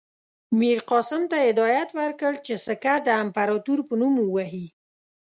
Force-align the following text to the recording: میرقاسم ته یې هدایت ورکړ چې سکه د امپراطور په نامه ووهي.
میرقاسم 0.59 1.21
ته 1.29 1.35
یې 1.41 1.47
هدایت 1.51 1.89
ورکړ 1.99 2.33
چې 2.45 2.53
سکه 2.65 2.93
د 3.07 3.07
امپراطور 3.23 3.79
په 3.87 3.93
نامه 4.01 4.21
ووهي. 4.25 4.65